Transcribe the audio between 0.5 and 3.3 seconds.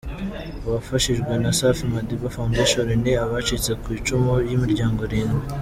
Abafashijwe na Safi Madiba Foundation ni